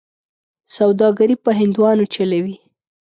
سوداګري 0.77 1.35
په 1.43 1.51
هندوانو 1.59 2.05
چلوي. 2.15 2.55